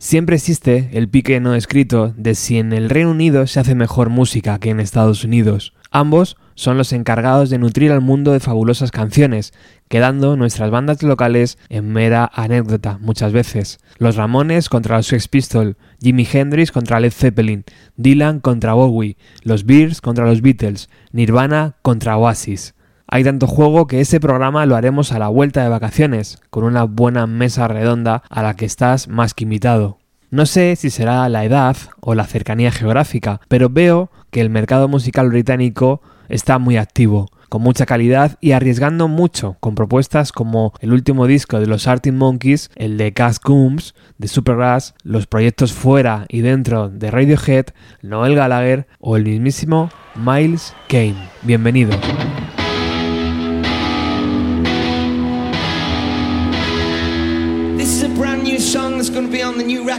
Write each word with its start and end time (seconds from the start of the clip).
Siempre 0.00 0.36
existe 0.36 0.90
el 0.92 1.08
pique 1.08 1.40
no 1.40 1.56
escrito 1.56 2.14
de 2.16 2.36
si 2.36 2.58
en 2.58 2.72
el 2.72 2.88
Reino 2.88 3.10
Unido 3.10 3.48
se 3.48 3.58
hace 3.58 3.74
mejor 3.74 4.10
música 4.10 4.60
que 4.60 4.70
en 4.70 4.78
Estados 4.78 5.24
Unidos. 5.24 5.74
Ambos 5.90 6.36
son 6.54 6.78
los 6.78 6.92
encargados 6.92 7.50
de 7.50 7.58
nutrir 7.58 7.90
al 7.90 8.00
mundo 8.00 8.30
de 8.30 8.38
fabulosas 8.38 8.92
canciones, 8.92 9.52
quedando 9.88 10.36
nuestras 10.36 10.70
bandas 10.70 11.02
locales 11.02 11.58
en 11.68 11.92
mera 11.92 12.30
anécdota 12.32 12.98
muchas 13.00 13.32
veces. 13.32 13.80
Los 13.98 14.14
Ramones 14.14 14.68
contra 14.68 14.98
los 14.98 15.08
Sex 15.08 15.26
Pistols, 15.26 15.74
Jimi 16.00 16.28
Hendrix 16.32 16.70
contra 16.70 17.00
Led 17.00 17.12
Zeppelin, 17.12 17.64
Dylan 17.96 18.38
contra 18.38 18.74
Bowie, 18.74 19.16
los 19.42 19.66
Bears 19.66 20.00
contra 20.00 20.26
los 20.26 20.42
Beatles, 20.42 20.90
Nirvana 21.10 21.74
contra 21.82 22.16
Oasis. 22.16 22.74
Hay 23.10 23.24
tanto 23.24 23.46
juego 23.46 23.86
que 23.86 24.02
ese 24.02 24.20
programa 24.20 24.66
lo 24.66 24.76
haremos 24.76 25.12
a 25.12 25.18
la 25.18 25.28
vuelta 25.28 25.62
de 25.62 25.70
vacaciones, 25.70 26.42
con 26.50 26.64
una 26.64 26.84
buena 26.84 27.26
mesa 27.26 27.66
redonda 27.66 28.22
a 28.28 28.42
la 28.42 28.54
que 28.54 28.66
estás 28.66 29.08
más 29.08 29.32
que 29.32 29.44
invitado. 29.44 29.98
No 30.30 30.44
sé 30.44 30.76
si 30.76 30.90
será 30.90 31.26
la 31.30 31.46
edad 31.46 31.74
o 32.00 32.14
la 32.14 32.26
cercanía 32.26 32.70
geográfica, 32.70 33.40
pero 33.48 33.70
veo 33.70 34.10
que 34.30 34.42
el 34.42 34.50
mercado 34.50 34.88
musical 34.88 35.30
británico 35.30 36.02
está 36.28 36.58
muy 36.58 36.76
activo, 36.76 37.30
con 37.48 37.62
mucha 37.62 37.86
calidad 37.86 38.36
y 38.42 38.52
arriesgando 38.52 39.08
mucho, 39.08 39.56
con 39.58 39.74
propuestas 39.74 40.30
como 40.30 40.74
el 40.80 40.92
último 40.92 41.26
disco 41.26 41.60
de 41.60 41.66
los 41.66 41.86
Arctic 41.88 42.12
Monkeys, 42.12 42.68
el 42.76 42.98
de 42.98 43.14
Cass 43.14 43.40
Coombs, 43.40 43.94
de 44.18 44.28
Supergrass, 44.28 44.92
los 45.02 45.26
proyectos 45.26 45.72
fuera 45.72 46.26
y 46.28 46.42
dentro 46.42 46.90
de 46.90 47.10
Radiohead, 47.10 47.68
Noel 48.02 48.34
Gallagher 48.34 48.86
o 49.00 49.16
el 49.16 49.24
mismísimo 49.24 49.88
Miles 50.14 50.74
Kane. 50.88 51.30
Bienvenido. 51.42 51.92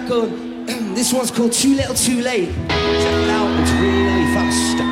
this 0.95 1.13
one's 1.13 1.29
called 1.29 1.53
Too 1.53 1.75
Little 1.75 1.93
Too 1.93 2.21
Late. 2.21 2.49
Check 2.49 2.67
it 2.67 3.29
out, 3.29 3.61
it's 3.61 3.71
really 3.73 4.33
fast. 4.33 4.88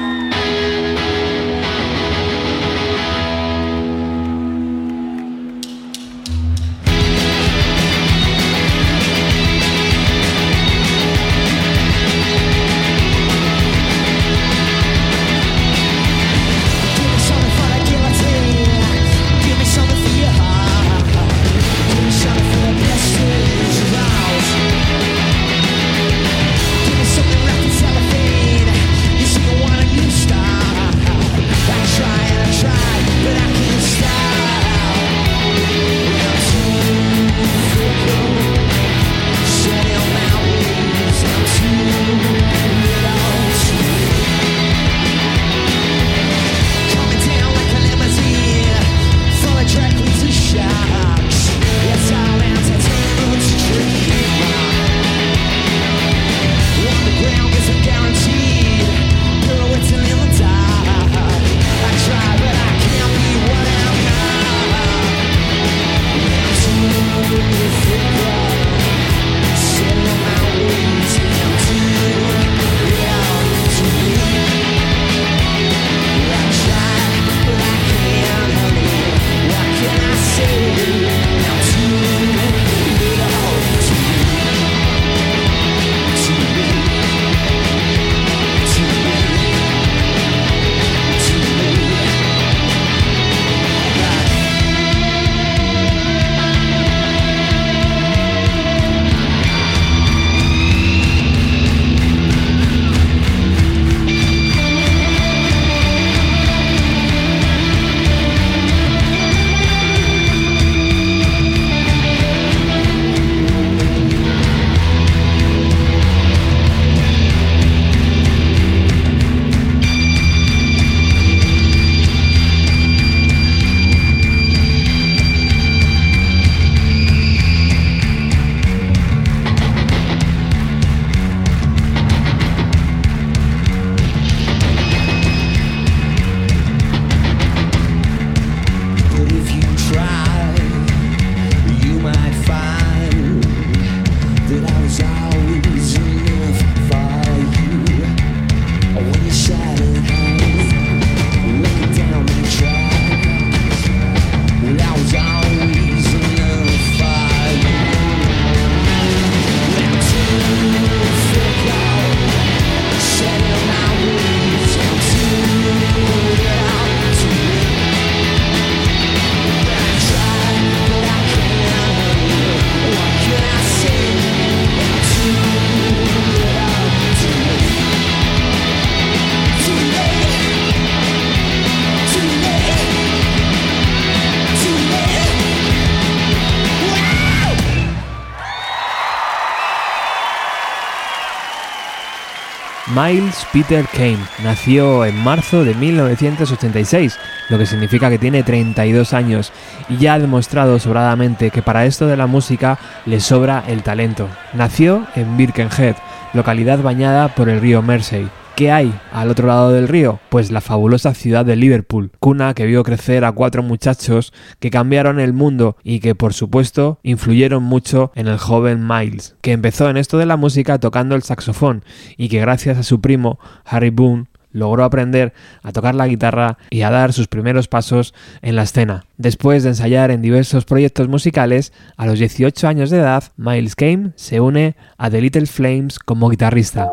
Miles 192.98 193.46
Peter 193.54 193.86
Kane 193.94 194.18
nació 194.44 195.06
en 195.06 195.24
marzo 195.24 195.64
de 195.64 195.76
1986, 195.76 197.20
lo 197.48 197.60
que 197.60 197.68
significa 197.68 198.10
que 198.10 198.18
tiene 198.18 198.42
32 198.42 199.14
años 199.14 199.54
y 199.88 199.98
ya 199.98 200.16
ha 200.16 200.20
demostrado 200.20 200.80
sobradamente 200.80 201.52
que 201.52 201.62
para 201.62 201.86
esto 201.86 202.08
de 202.08 202.18
la 202.18 202.26
música 202.26 202.80
le 203.06 203.20
sobra 203.20 203.64
el 203.68 203.84
talento. 203.84 204.28
Nació 204.54 205.06
en 205.14 205.38
Birkenhead, 205.38 205.96
localidad 206.34 206.80
bañada 206.80 207.28
por 207.36 207.50
el 207.50 207.62
río 207.62 207.84
Mersey. 207.84 208.30
¿Qué 208.58 208.72
hay 208.72 208.92
al 209.12 209.30
otro 209.30 209.46
lado 209.46 209.72
del 209.72 209.88
río? 209.88 210.20
Pues 210.30 210.50
la 210.50 210.62
fabulosa 210.62 211.14
ciudad 211.14 211.46
de 211.46 211.56
Liverpool, 211.56 212.10
cuna 212.20 212.56
que 212.56 212.66
vio 212.66 212.82
crecer 212.82 213.24
a 213.24 213.32
cuatro 213.32 213.62
muchachos 213.62 214.34
que 214.60 214.72
cambiaron 214.72 215.20
el 215.20 215.32
mundo 215.32 215.78
y 215.84 216.00
que 216.00 216.16
por 216.16 216.34
supuesto 216.34 217.00
influyeron 217.04 217.62
mucho 217.62 218.12
en 218.16 218.26
el 218.26 218.40
joven 218.40 218.88
Miles, 218.88 219.36
que 219.42 219.52
empezó 219.52 219.92
en 219.92 219.98
esto 219.98 220.18
de 220.18 220.26
la 220.26 220.38
música 220.38 220.80
tocando 220.80 221.14
el 221.14 221.22
saxofón 221.22 221.86
y 222.18 222.30
que 222.30 222.40
gracias 222.40 222.80
a 222.80 222.84
su 222.84 223.00
primo 223.00 223.38
Harry 223.64 223.92
Boone 223.92 224.26
logró 224.52 224.86
aprender 224.86 225.34
a 225.62 225.72
tocar 225.72 225.94
la 225.94 226.08
guitarra 226.08 226.58
y 226.72 226.82
a 226.82 226.90
dar 226.90 227.14
sus 227.14 227.28
primeros 227.28 227.68
pasos 227.68 228.16
en 228.42 228.56
la 228.56 228.64
escena. 228.64 229.06
Después 229.18 229.62
de 229.62 229.70
ensayar 229.70 230.10
en 230.10 230.24
diversos 230.24 230.66
proyectos 230.66 231.08
musicales, 231.08 231.74
a 231.96 232.08
los 232.08 232.18
18 232.18 232.68
años 232.68 232.90
de 232.90 232.98
edad, 232.98 233.24
Miles 233.38 233.76
Kane 233.76 234.14
se 234.16 234.40
une 234.40 234.76
a 234.98 235.12
The 235.12 235.22
Little 235.22 235.46
Flames 235.46 236.00
como 236.00 236.32
guitarrista. 236.32 236.90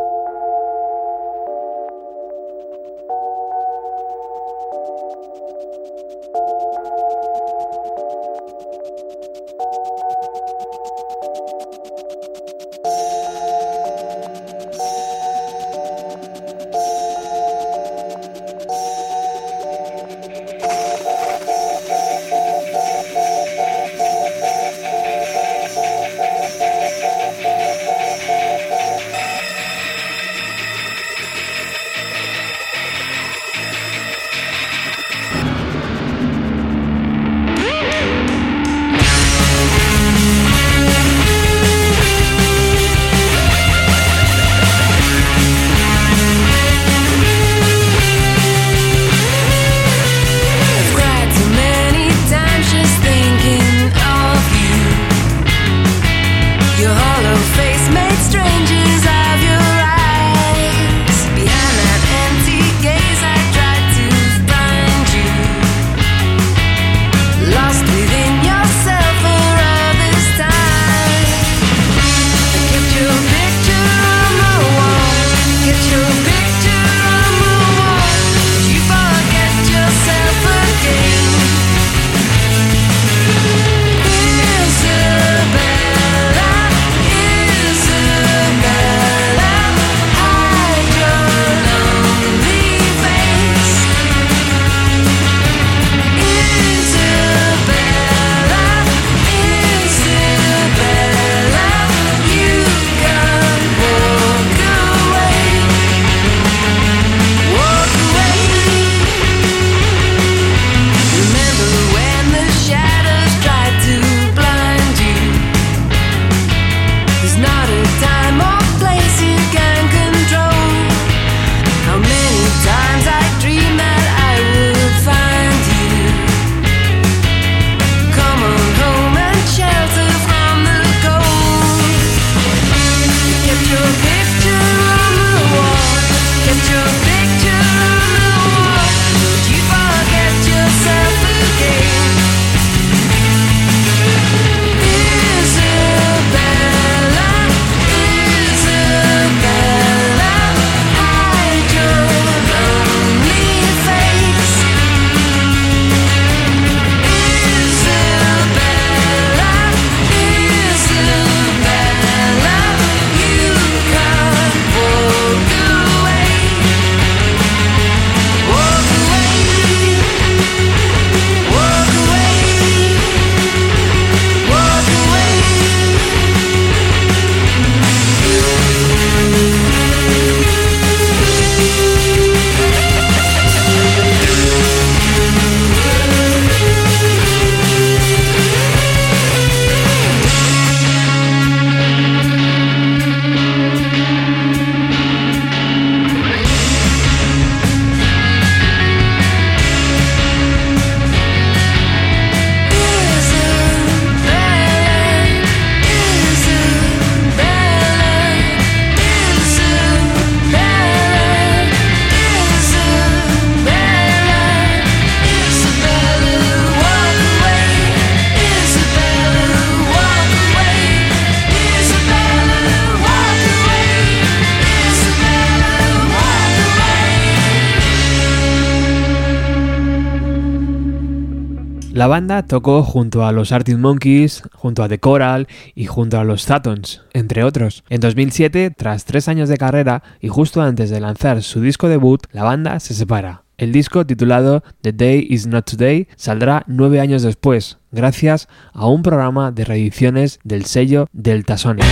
La 231.94 232.08
banda 232.08 232.42
tocó 232.42 232.82
junto 232.82 233.24
a 233.24 233.30
los 233.30 233.52
Arctic 233.52 233.78
Monkeys, 233.78 234.42
junto 234.52 234.82
a 234.82 234.88
The 234.88 234.98
Coral 234.98 235.46
y 235.76 235.86
junto 235.86 236.18
a 236.18 236.24
los 236.24 236.42
Satons, 236.42 237.02
entre 237.12 237.44
otros. 237.44 237.84
En 237.88 238.00
2007, 238.00 238.72
tras 238.76 239.04
tres 239.04 239.28
años 239.28 239.48
de 239.48 239.58
carrera 239.58 240.02
y 240.20 240.26
justo 240.26 240.60
antes 240.60 240.90
de 240.90 240.98
lanzar 240.98 241.40
su 241.44 241.60
disco 241.60 241.88
debut, 241.88 242.20
la 242.32 242.42
banda 242.42 242.80
se 242.80 242.94
separa. 242.94 243.44
El 243.58 243.70
disco 243.70 244.04
titulado 244.04 244.64
The 244.80 244.92
Day 244.92 245.24
Is 245.30 245.46
Not 245.46 245.70
Today 245.70 246.08
saldrá 246.16 246.64
nueve 246.66 246.98
años 246.98 247.22
después, 247.22 247.78
gracias 247.92 248.48
a 248.72 248.88
un 248.88 249.04
programa 249.04 249.52
de 249.52 249.64
reediciones 249.64 250.40
del 250.42 250.64
sello 250.64 251.06
Deltasonic. 251.12 251.84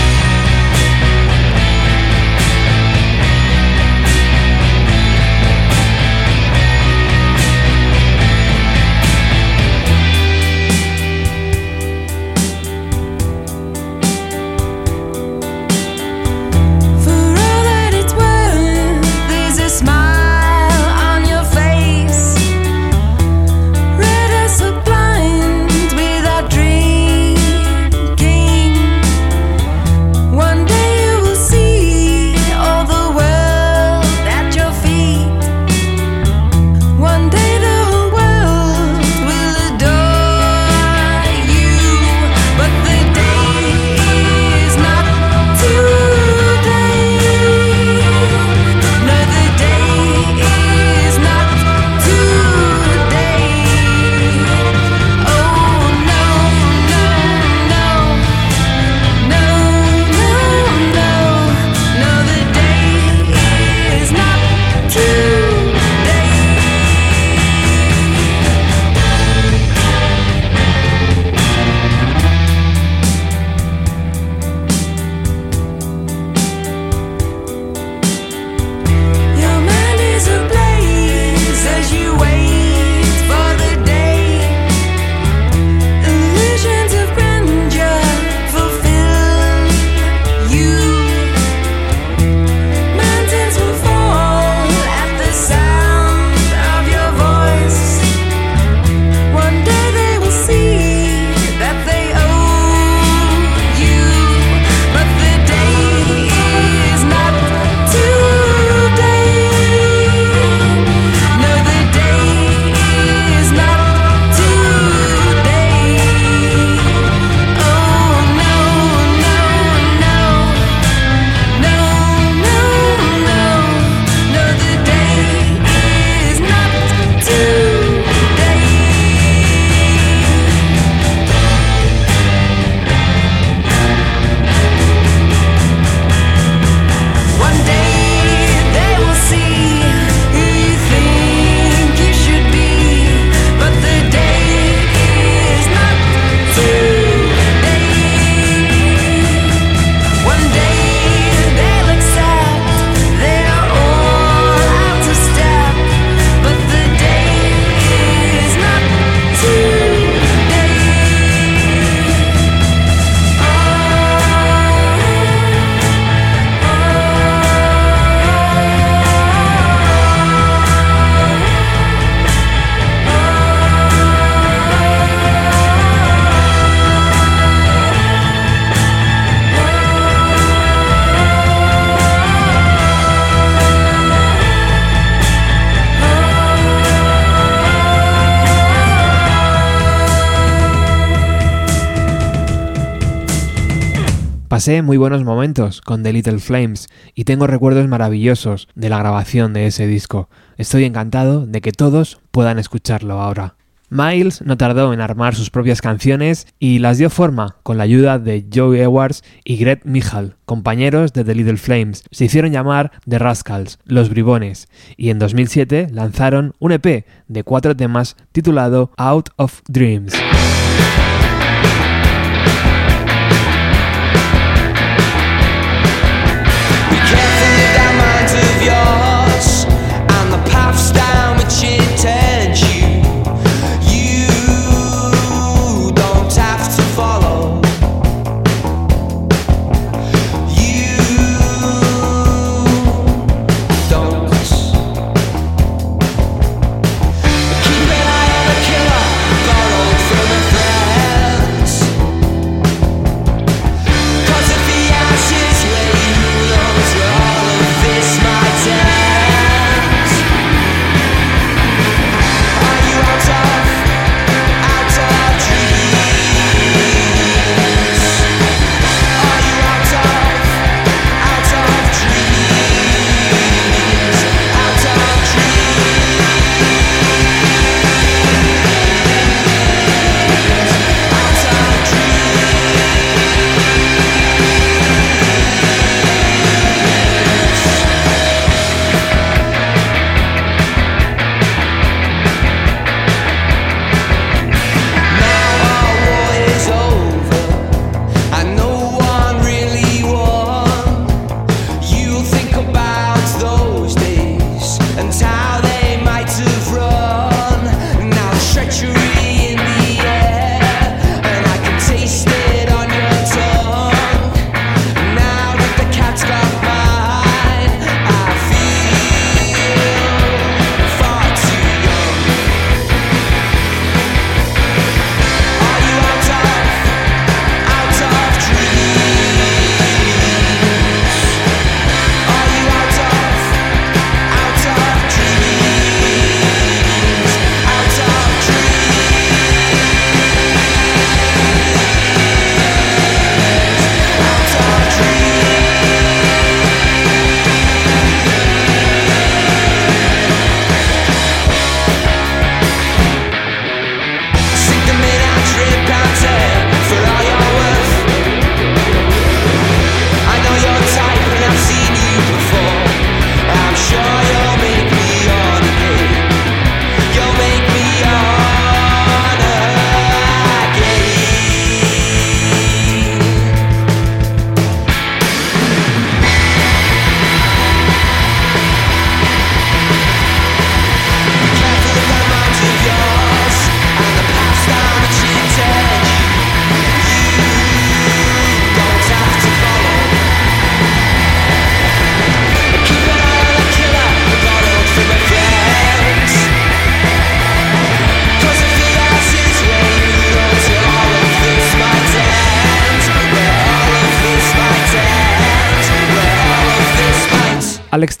Pasé 194.63 194.81
muy 194.81 194.95
buenos 194.95 195.25
momentos 195.25 195.81
con 195.81 196.03
The 196.03 196.13
Little 196.13 196.39
Flames 196.39 196.87
y 197.13 197.25
tengo 197.25 197.47
recuerdos 197.47 197.85
maravillosos 197.89 198.69
de 198.75 198.87
la 198.87 198.97
grabación 198.97 199.51
de 199.51 199.67
ese 199.67 199.87
disco. 199.87 200.29
Estoy 200.55 200.85
encantado 200.85 201.45
de 201.45 201.59
que 201.59 201.73
todos 201.73 202.21
puedan 202.31 202.59
escucharlo 202.59 203.19
ahora. 203.19 203.57
Miles 203.89 204.41
no 204.41 204.55
tardó 204.55 204.93
en 204.93 205.01
armar 205.01 205.35
sus 205.35 205.49
propias 205.49 205.81
canciones 205.81 206.47
y 206.59 206.79
las 206.79 206.97
dio 206.97 207.09
forma 207.09 207.57
con 207.63 207.77
la 207.77 207.83
ayuda 207.83 208.19
de 208.19 208.45
Joe 208.55 208.81
Edwards 208.81 209.25
y 209.43 209.57
Greg 209.57 209.81
Michal, 209.83 210.37
compañeros 210.45 211.11
de 211.11 211.25
The 211.25 211.35
Little 211.35 211.57
Flames. 211.57 212.05
Se 212.11 212.23
hicieron 212.23 212.53
llamar 212.53 212.93
The 213.05 213.19
Rascals, 213.19 213.79
los 213.83 214.07
Bribones, 214.07 214.69
y 214.95 215.09
en 215.09 215.19
2007 215.19 215.89
lanzaron 215.91 216.53
un 216.59 216.71
EP 216.71 217.05
de 217.27 217.43
cuatro 217.43 217.75
temas 217.75 218.15
titulado 218.31 218.91
Out 218.95 219.27
of 219.35 219.59
Dreams. 219.67 220.13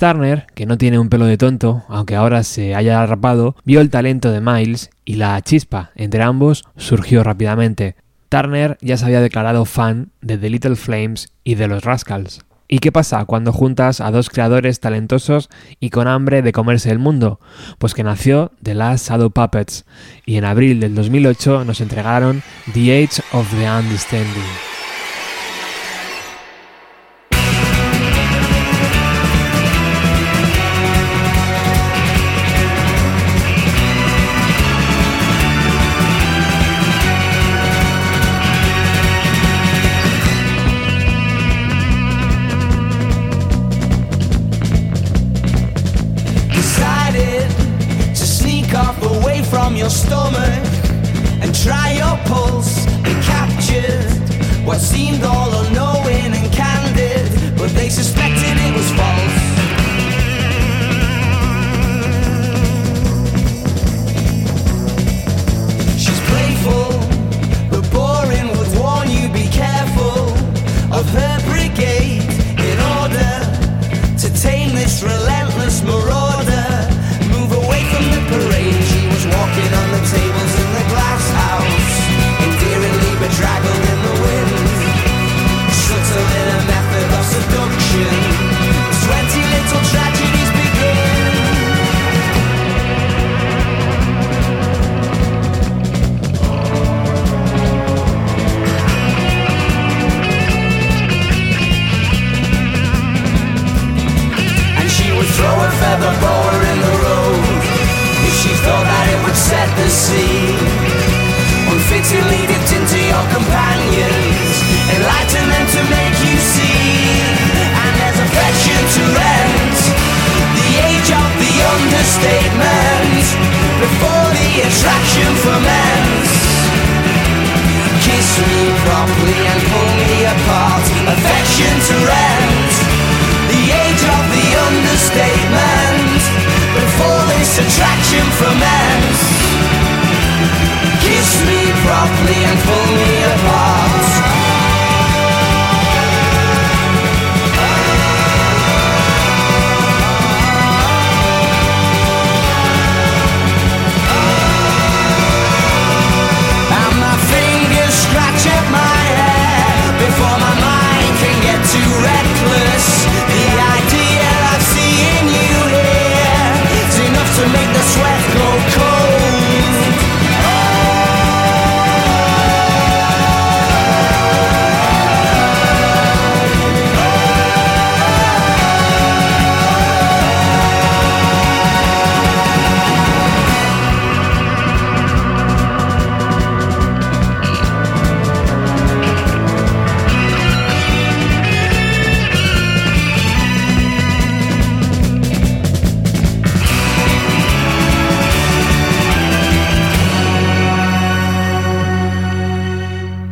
Turner, 0.03 0.47
que 0.53 0.65
no 0.65 0.77
tiene 0.77 0.99
un 0.99 1.07
pelo 1.07 1.25
de 1.27 1.37
tonto, 1.37 1.85
aunque 1.87 2.17
ahora 2.17 2.43
se 2.43 2.75
haya 2.75 3.05
rapado, 3.05 3.55
vio 3.63 3.79
el 3.79 3.89
talento 3.89 4.33
de 4.33 4.41
Miles 4.41 4.89
y 5.05 5.13
la 5.13 5.41
chispa 5.41 5.91
entre 5.95 6.23
ambos 6.23 6.65
surgió 6.75 7.23
rápidamente. 7.23 7.95
Turner 8.27 8.77
ya 8.81 8.97
se 8.97 9.05
había 9.05 9.21
declarado 9.21 9.63
fan 9.63 10.11
de 10.19 10.37
The 10.37 10.49
Little 10.49 10.75
Flames 10.75 11.29
y 11.45 11.55
de 11.55 11.69
los 11.69 11.85
Rascals. 11.85 12.41
¿Y 12.67 12.79
qué 12.79 12.91
pasa 12.91 13.23
cuando 13.23 13.53
juntas 13.53 14.01
a 14.01 14.11
dos 14.11 14.29
creadores 14.29 14.81
talentosos 14.81 15.49
y 15.79 15.89
con 15.89 16.09
hambre 16.09 16.41
de 16.41 16.51
comerse 16.51 16.91
el 16.91 16.99
mundo? 16.99 17.39
Pues 17.77 17.93
que 17.93 18.03
nació 18.03 18.51
The 18.61 18.75
Last 18.75 19.07
Shadow 19.07 19.31
Puppets 19.31 19.85
y 20.25 20.35
en 20.35 20.43
abril 20.43 20.81
del 20.81 20.95
2008 20.95 21.63
nos 21.63 21.79
entregaron 21.79 22.43
The 22.73 23.05
Age 23.05 23.21
of 23.31 23.49
the 23.57 23.69
Understanding. 23.69 24.82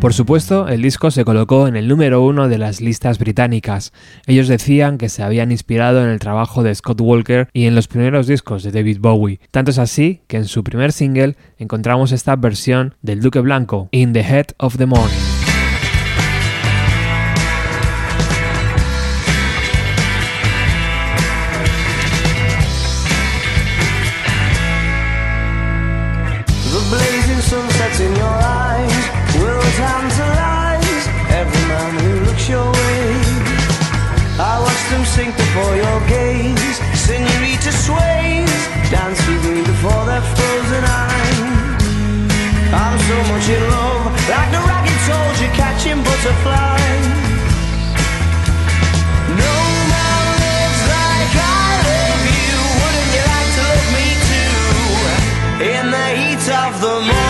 Por 0.02 0.16
supuesto, 0.16 0.68
el 0.68 0.82
disco 0.82 1.12
se 1.12 1.24
colocó 1.24 1.68
en 1.68 1.76
el 1.76 1.88
número 1.88 2.24
uno 2.24 2.50
de 2.50 2.58
las 2.58 2.82
listas 2.82 3.20
británicas. 3.20 3.94
Ellos 4.26 4.48
decían 4.48 4.98
que 4.98 5.10
se 5.10 5.22
habían 5.22 5.52
inspirado 5.52 6.04
en 6.04 6.10
el 6.10 6.18
trabajo 6.18 6.64
de 6.64 6.74
Scott 6.74 7.00
Walker 7.00 7.50
y 7.54 7.68
en 7.68 7.76
los 7.76 7.88
primeros 7.88 8.26
discos 8.26 8.64
de 8.64 8.72
David 8.72 8.98
Bowie. 9.00 9.40
Tanto 9.52 9.70
es 9.70 9.78
así 9.78 10.22
que 10.26 10.38
en 10.38 10.46
su 10.46 10.64
primer 10.64 10.92
single 10.92 11.38
encontramos 11.60 12.14
esta 12.14 12.36
versión 12.36 12.96
del 13.04 13.22
Duque 13.22 13.42
Blanco, 13.42 13.90
In 13.92 14.12
the 14.12 14.22
Head 14.22 14.48
of 14.58 14.78
the 14.78 14.88
Morning. 14.88 15.31
of 56.74 56.80
the 56.80 57.02
moon. 57.02 57.21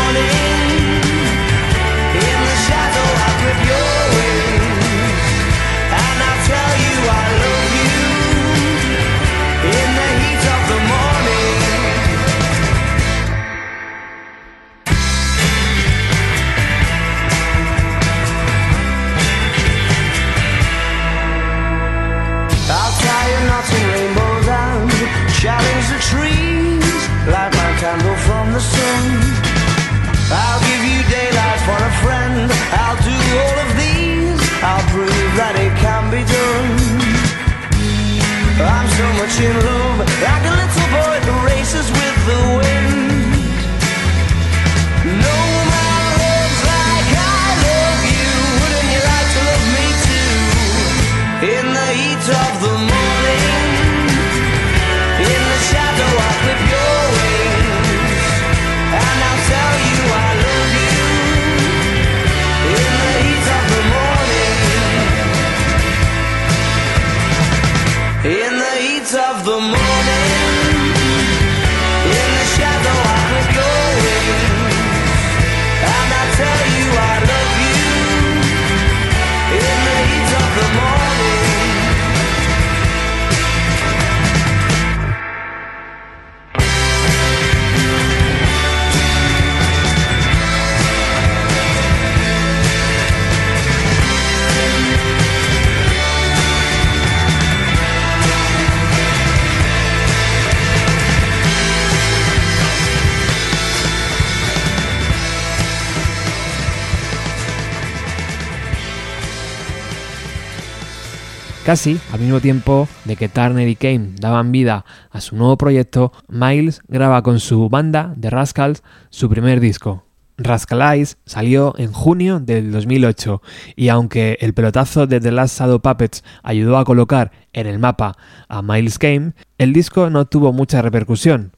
Casi 111.65 111.99
al 112.11 112.19
mismo 112.19 112.39
tiempo 112.39 112.87
de 113.05 113.15
que 113.15 113.29
Turner 113.29 113.67
y 113.67 113.75
Kane 113.75 114.13
daban 114.19 114.51
vida 114.51 114.83
a 115.11 115.21
su 115.21 115.35
nuevo 115.35 115.57
proyecto, 115.57 116.11
Miles 116.27 116.81
graba 116.87 117.21
con 117.21 117.39
su 117.39 117.69
banda 117.69 118.15
The 118.19 118.31
Rascals 118.31 118.81
su 119.11 119.29
primer 119.29 119.59
disco. 119.59 120.03
Rascal 120.39 120.81
Eyes 120.81 121.17
salió 121.25 121.75
en 121.77 121.91
junio 121.91 122.39
del 122.39 122.71
2008 122.71 123.43
y 123.75 123.89
aunque 123.89 124.39
el 124.41 124.55
pelotazo 124.55 125.05
de 125.05 125.19
The 125.19 125.31
Last 125.31 125.59
Shadow 125.59 125.79
Puppets 125.79 126.23
ayudó 126.41 126.77
a 126.77 126.83
colocar 126.83 127.31
en 127.53 127.67
el 127.67 127.77
mapa 127.77 128.17
a 128.47 128.63
Miles 128.63 128.97
Kane, 128.97 129.33
el 129.59 129.71
disco 129.71 130.09
no 130.09 130.25
tuvo 130.25 130.53
mucha 130.53 130.81
repercusión, 130.81 131.51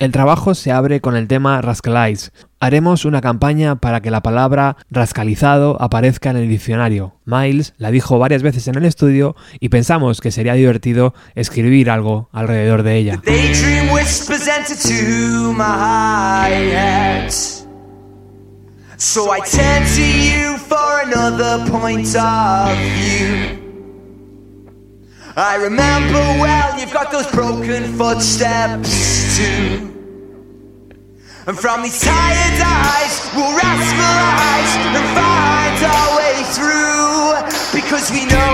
el 0.00 0.10
trabajo 0.10 0.54
se 0.54 0.72
abre 0.72 1.00
con 1.00 1.14
el 1.16 1.28
tema 1.28 1.60
Rascalize. 1.60 2.30
Haremos 2.58 3.04
una 3.04 3.20
campaña 3.20 3.76
para 3.76 4.00
que 4.00 4.10
la 4.10 4.22
palabra 4.22 4.76
rascalizado 4.90 5.80
aparezca 5.80 6.30
en 6.30 6.36
el 6.36 6.48
diccionario. 6.48 7.14
Miles 7.24 7.74
la 7.78 7.92
dijo 7.92 8.18
varias 8.18 8.42
veces 8.42 8.66
en 8.66 8.74
el 8.74 8.86
estudio 8.86 9.36
y 9.60 9.68
pensamos 9.68 10.20
que 10.20 10.32
sería 10.32 10.54
divertido 10.54 11.14
escribir 11.36 11.90
algo 11.90 12.28
alrededor 12.32 12.82
de 12.82 12.96
ella. 12.96 13.22
To. 22.34 23.63
I 25.36 25.56
remember 25.56 26.22
well, 26.38 26.78
you've 26.78 26.92
got 26.92 27.10
those 27.10 27.26
broken 27.32 27.98
footsteps 27.98 29.36
too. 29.36 29.90
And 31.46 31.58
from 31.58 31.82
these 31.82 32.00
tired 32.00 32.60
eyes, 32.62 33.30
we'll 33.34 33.50
rascalize 33.58 34.72
and 34.94 35.06
find 35.18 35.76
our 35.90 36.16
way 36.16 36.38
through. 36.54 36.94
Because 37.74 38.12
we 38.12 38.26
know 38.26 38.53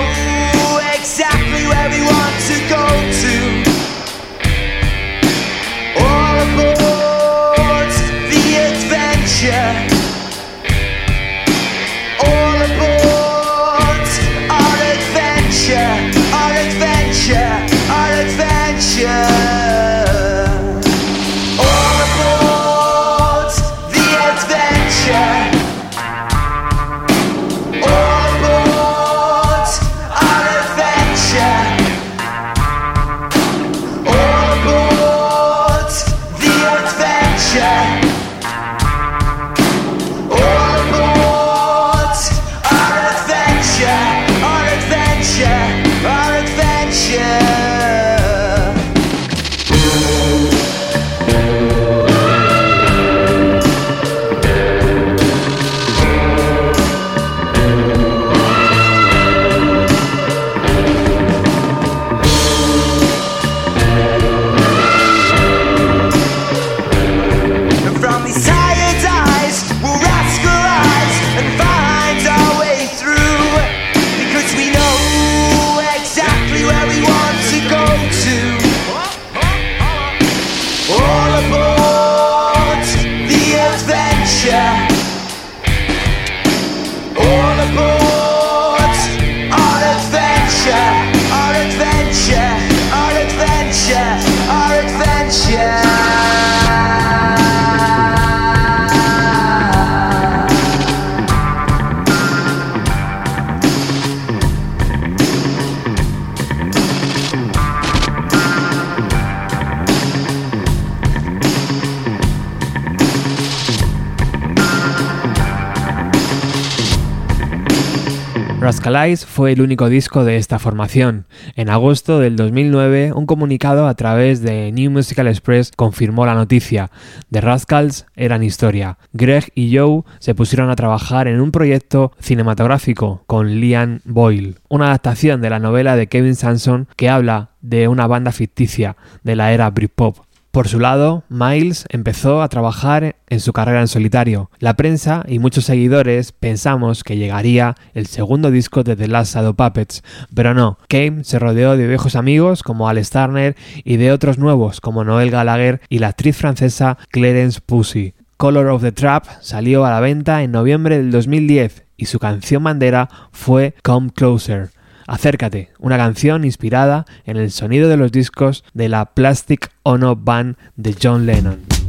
Fue 119.19 119.51
el 119.51 119.61
único 119.61 119.89
disco 119.89 120.25
de 120.25 120.37
esta 120.37 120.61
formación. 120.61 121.27
En 121.57 121.69
agosto 121.69 122.21
del 122.21 122.37
2009, 122.37 123.13
un 123.13 123.27
comunicado 123.27 123.89
a 123.89 123.95
través 123.95 124.41
de 124.41 124.71
New 124.71 124.93
Musical 124.93 125.27
Express 125.27 125.73
confirmó 125.75 126.27
la 126.27 126.37
noticia. 126.37 126.93
The 127.33 127.41
Rascals 127.41 128.07
eran 128.15 128.45
historia. 128.45 128.99
Greg 129.13 129.51
y 129.57 129.77
Joe 129.77 130.05
se 130.21 130.37
pusieron 130.37 130.71
a 130.71 130.77
trabajar 130.77 131.27
en 131.27 131.41
un 131.41 131.51
proyecto 131.51 132.13
cinematográfico 132.21 133.25
con 133.27 133.61
Liam 133.61 133.99
Boyle, 134.05 134.59
una 134.69 134.87
adaptación 134.87 135.41
de 135.41 135.51
la 135.51 135.59
novela 135.59 135.97
de 135.97 136.07
Kevin 136.07 136.37
Sanson 136.37 136.87
que 136.95 137.09
habla 137.09 137.51
de 137.63 137.89
una 137.89 138.07
banda 138.07 138.31
ficticia 138.31 138.97
de 139.25 139.35
la 139.35 139.53
era 139.53 139.69
Britpop. 139.71 140.19
Por 140.51 140.67
su 140.67 140.81
lado, 140.81 141.23
Miles 141.29 141.85
empezó 141.91 142.43
a 142.43 142.49
trabajar 142.49 143.15
en 143.29 143.39
su 143.39 143.53
carrera 143.53 143.83
en 143.83 143.87
solitario. 143.87 144.51
La 144.59 144.75
prensa 144.75 145.25
y 145.29 145.39
muchos 145.39 145.65
seguidores 145.65 146.33
pensamos 146.33 147.05
que 147.05 147.17
llegaría 147.17 147.77
el 147.95 148.07
segundo 148.07 148.51
disco 148.51 148.83
de 148.83 148.97
The 148.97 149.07
Last 149.07 149.35
Shadow 149.35 149.55
Puppets, 149.55 150.03
pero 150.35 150.53
no. 150.53 150.77
Kane 150.89 151.23
se 151.23 151.39
rodeó 151.39 151.77
de 151.77 151.87
viejos 151.87 152.17
amigos 152.17 152.65
como 152.65 152.89
Al 152.89 153.05
Starner 153.05 153.55
y 153.85 153.97
de 153.97 154.11
otros 154.11 154.39
nuevos 154.39 154.81
como 154.81 155.05
Noel 155.05 155.31
Gallagher 155.31 155.83
y 155.89 156.01
la 156.01 156.09
actriz 156.09 156.37
francesa 156.37 156.99
Clarence 157.11 157.61
Pussy. 157.65 158.15
Color 158.37 158.71
of 158.71 158.83
the 158.83 158.91
Trap 158.91 159.27
salió 159.43 159.85
a 159.85 159.91
la 159.91 160.01
venta 160.01 160.43
en 160.43 160.51
noviembre 160.51 160.97
del 160.97 161.13
2010 161.13 161.85
y 161.97 162.07
su 162.07 162.19
canción 162.19 162.65
bandera 162.65 163.09
fue 163.31 163.75
Come 163.85 164.11
Closer. 164.13 164.71
Acércate, 165.11 165.71
una 165.81 165.97
canción 165.97 166.45
inspirada 166.45 167.05
en 167.25 167.37
el 167.37 167.51
sonido 167.51 167.89
de 167.89 167.97
los 167.97 168.13
discos 168.13 168.63
de 168.75 168.89
la 168.89 169.07
Plastic 169.07 169.73
Ono 169.83 170.15
Band 170.15 170.55
de 170.77 170.95
John 171.03 171.27
Lennon. 171.27 171.80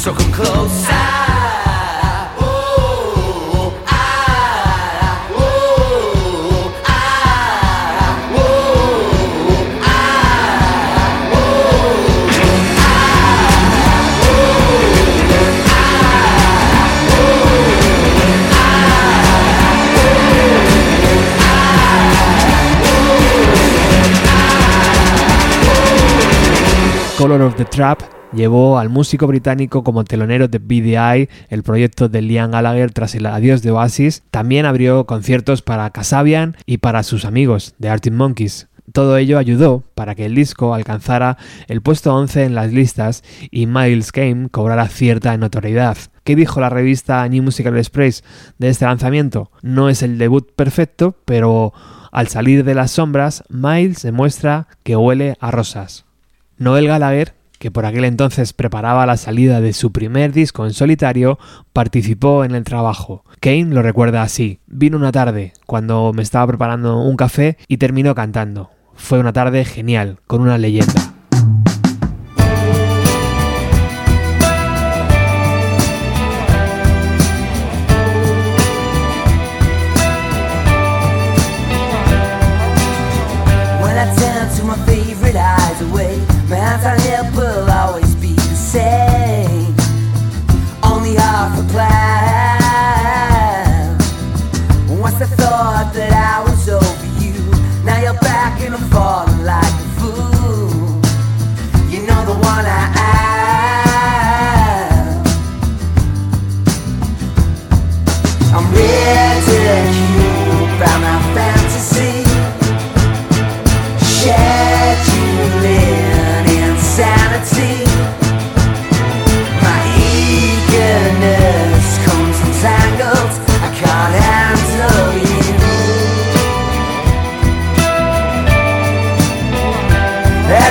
So 0.00 0.14
come 0.14 0.32
close. 0.32 0.86
Ah, 0.88 2.32
ah, 3.86 4.20
Color 27.18 27.42
of 27.42 27.58
the 27.58 27.66
Trap 27.66 28.19
llevó 28.32 28.78
al 28.78 28.88
músico 28.88 29.26
británico 29.26 29.82
como 29.82 30.04
telonero 30.04 30.48
de 30.48 30.58
BDI, 30.58 31.28
el 31.48 31.62
proyecto 31.62 32.08
de 32.08 32.22
Liam 32.22 32.50
Gallagher 32.50 32.92
tras 32.92 33.14
el 33.14 33.26
adiós 33.26 33.62
de 33.62 33.70
Oasis. 33.70 34.22
También 34.30 34.66
abrió 34.66 35.06
conciertos 35.06 35.62
para 35.62 35.90
Kasabian 35.90 36.56
y 36.66 36.78
para 36.78 37.02
sus 37.02 37.24
amigos 37.24 37.74
de 37.78 37.88
Arctic 37.88 38.12
Monkeys. 38.12 38.68
Todo 38.92 39.16
ello 39.16 39.38
ayudó 39.38 39.84
para 39.94 40.14
que 40.14 40.26
el 40.26 40.34
disco 40.34 40.74
alcanzara 40.74 41.36
el 41.68 41.80
puesto 41.80 42.14
11 42.14 42.44
en 42.44 42.54
las 42.54 42.72
listas 42.72 43.22
y 43.50 43.66
Miles 43.66 44.10
Kane 44.10 44.48
cobrara 44.50 44.88
cierta 44.88 45.36
notoriedad. 45.36 45.96
¿Qué 46.24 46.34
dijo 46.34 46.60
la 46.60 46.70
revista 46.70 47.26
New 47.28 47.42
Musical 47.42 47.76
Express 47.76 48.24
de 48.58 48.68
este 48.68 48.86
lanzamiento? 48.86 49.50
No 49.62 49.88
es 49.88 50.02
el 50.02 50.18
debut 50.18 50.50
perfecto, 50.56 51.14
pero 51.24 51.72
al 52.10 52.26
salir 52.28 52.64
de 52.64 52.74
las 52.74 52.90
sombras, 52.90 53.44
Miles 53.48 54.02
demuestra 54.02 54.66
que 54.82 54.96
huele 54.96 55.36
a 55.40 55.52
rosas. 55.52 56.04
Noel 56.58 56.88
Gallagher, 56.88 57.34
que 57.60 57.70
por 57.70 57.84
aquel 57.84 58.06
entonces 58.06 58.54
preparaba 58.54 59.04
la 59.04 59.18
salida 59.18 59.60
de 59.60 59.74
su 59.74 59.92
primer 59.92 60.32
disco 60.32 60.64
en 60.64 60.72
solitario, 60.72 61.38
participó 61.74 62.42
en 62.42 62.54
el 62.54 62.64
trabajo. 62.64 63.22
Kane 63.38 63.66
lo 63.66 63.82
recuerda 63.82 64.22
así: 64.22 64.60
Vino 64.66 64.96
una 64.96 65.12
tarde, 65.12 65.52
cuando 65.66 66.12
me 66.14 66.22
estaba 66.22 66.46
preparando 66.46 67.02
un 67.02 67.16
café 67.16 67.58
y 67.68 67.76
terminó 67.76 68.14
cantando. 68.14 68.70
Fue 68.94 69.18
una 69.18 69.34
tarde 69.34 69.66
genial, 69.66 70.20
con 70.26 70.40
una 70.40 70.56
leyenda. 70.56 71.19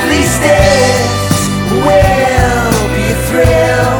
these 0.10 0.40
days 0.40 1.50
will 1.70 2.90
be 2.96 3.12
a 3.12 3.22
thrill. 3.28 3.99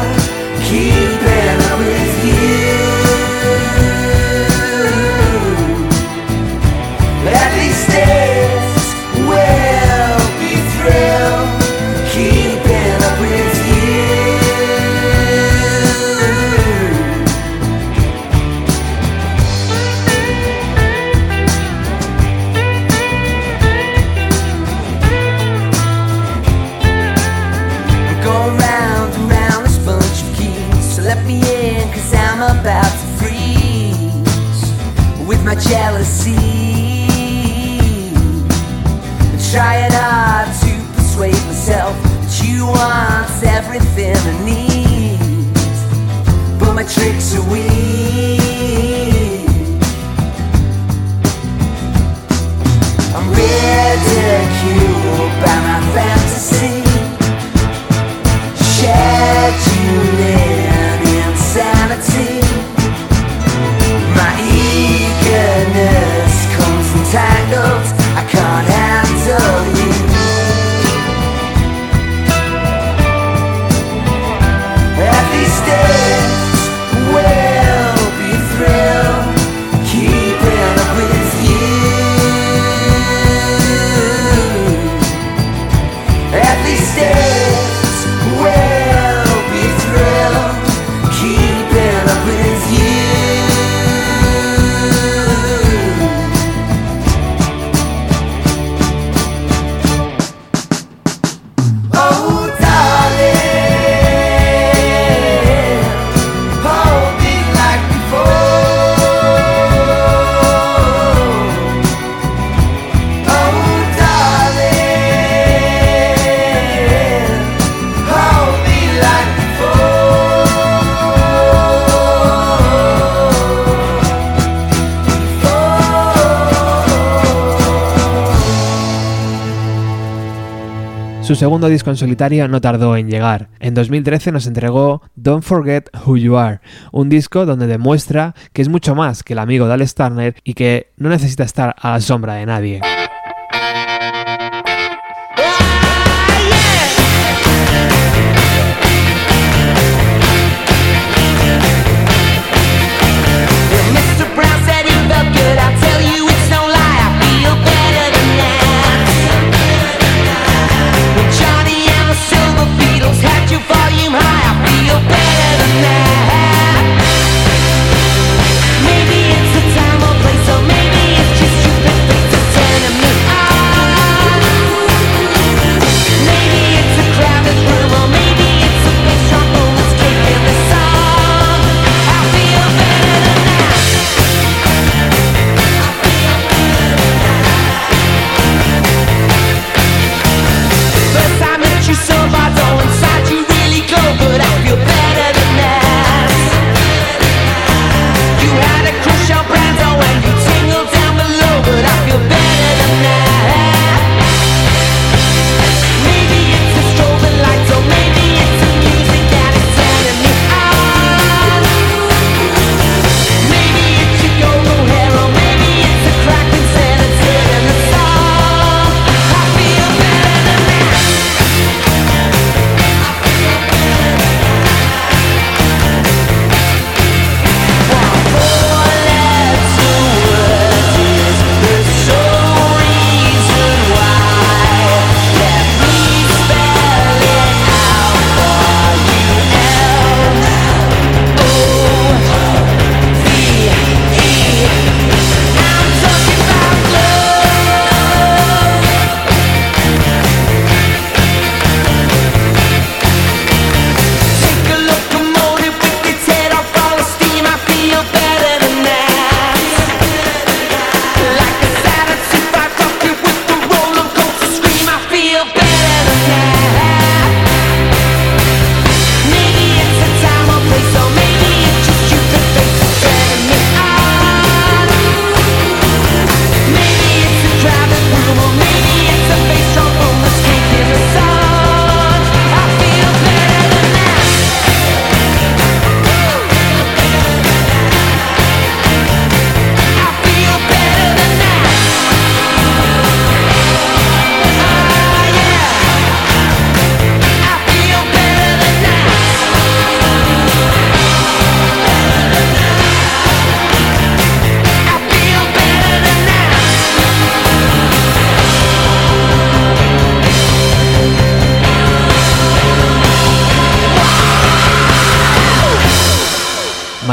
Su 131.30 131.36
segundo 131.36 131.68
disco 131.68 131.90
en 131.90 131.96
solitario 131.96 132.48
no 132.48 132.60
tardó 132.60 132.96
en 132.96 133.08
llegar. 133.08 133.50
En 133.60 133.72
2013 133.72 134.32
nos 134.32 134.48
entregó 134.48 135.00
Don't 135.14 135.44
Forget 135.44 135.88
Who 136.04 136.16
You 136.16 136.36
Are, 136.36 136.58
un 136.90 137.08
disco 137.08 137.46
donde 137.46 137.68
demuestra 137.68 138.34
que 138.52 138.62
es 138.62 138.68
mucho 138.68 138.96
más 138.96 139.22
que 139.22 139.34
el 139.34 139.38
amigo 139.38 139.68
de 139.68 139.74
Alex 139.74 139.94
Turner 139.94 140.34
y 140.42 140.54
que 140.54 140.90
no 140.96 141.08
necesita 141.08 141.44
estar 141.44 141.76
a 141.78 141.90
la 141.90 142.00
sombra 142.00 142.34
de 142.34 142.46
nadie. 142.46 142.80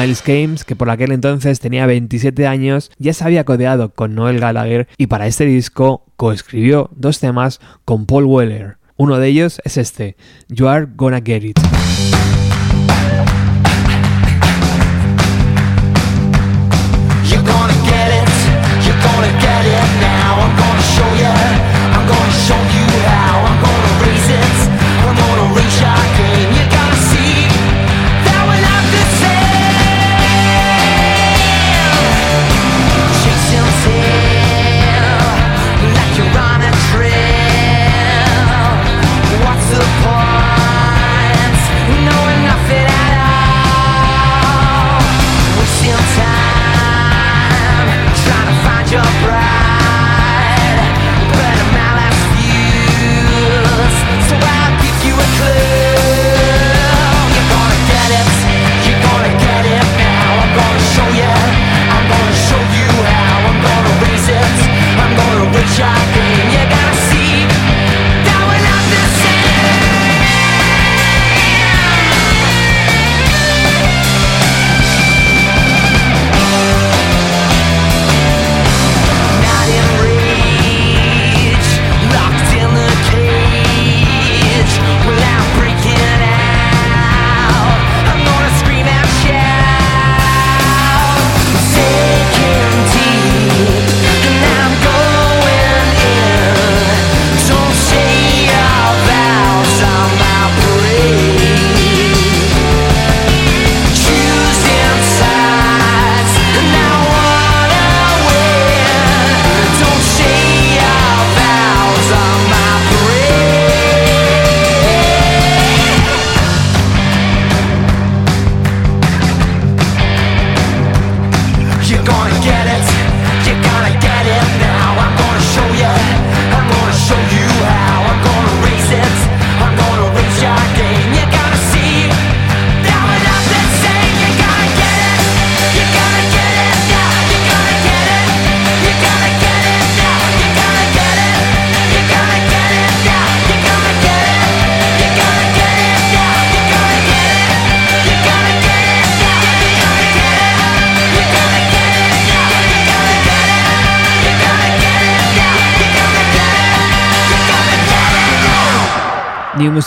Miles 0.08 0.64
que 0.64 0.76
por 0.78 0.90
aquel 0.90 1.12
entonces 1.12 1.60
tenía 1.60 1.86
27 1.86 2.48
años, 2.48 2.92
ya 2.98 3.12
se 3.12 3.26
había 3.26 3.44
codeado 3.44 3.94
con 3.94 4.16
Noel 4.16 4.40
Gallagher 4.40 4.88
y 4.98 5.08
para 5.08 5.28
este 5.28 5.44
disco 5.44 6.06
coescribió 6.16 6.90
dos 6.96 7.20
temas 7.20 7.60
con 7.84 8.06
Paul 8.06 8.24
Weller. 8.24 8.78
Uno 8.96 9.18
de 9.18 9.28
ellos 9.28 9.60
es 9.66 9.76
este, 9.76 10.16
You 10.48 10.70
Are 10.70 10.88
Gonna 10.96 11.20
Get 11.22 11.44
It. 11.44 11.60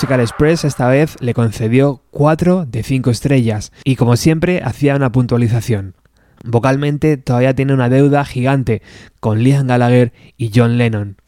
Musical 0.01 0.21
Express 0.21 0.65
esta 0.65 0.89
vez 0.89 1.19
le 1.21 1.35
concedió 1.35 2.03
4 2.11 2.65
de 2.65 2.83
5 2.83 3.11
estrellas 3.11 3.71
y 3.85 3.97
como 3.97 4.17
siempre 4.17 4.63
hacía 4.65 4.97
una 4.97 5.13
puntualización. 5.13 5.95
Vocalmente 6.43 7.19
todavía 7.19 7.55
tiene 7.55 7.75
una 7.75 7.91
deuda 7.91 8.25
gigante 8.25 8.81
con 9.21 9.43
Liam 9.43 9.67
Gallagher 9.67 10.15
y 10.39 10.53
John 10.55 10.79
Lennon. 10.79 11.19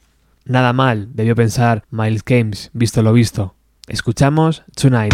Nada 0.46 0.72
mal, 0.72 1.10
debió 1.12 1.36
pensar 1.36 1.84
Miles 1.90 2.24
Games, 2.24 2.70
visto 2.72 3.02
lo 3.02 3.12
visto. 3.12 3.56
Escuchamos 3.88 4.62
Tonight. 4.74 5.12